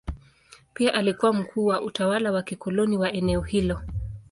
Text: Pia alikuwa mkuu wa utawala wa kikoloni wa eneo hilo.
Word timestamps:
Pia 0.73 0.93
alikuwa 0.93 1.33
mkuu 1.33 1.65
wa 1.65 1.81
utawala 1.81 2.31
wa 2.31 2.43
kikoloni 2.43 2.97
wa 2.97 3.13
eneo 3.13 3.41
hilo. 3.41 3.81